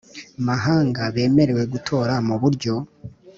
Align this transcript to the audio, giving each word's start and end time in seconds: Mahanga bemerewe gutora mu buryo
Mahanga 0.47 1.01
bemerewe 1.15 1.63
gutora 1.73 2.13
mu 2.27 2.35
buryo 2.41 2.73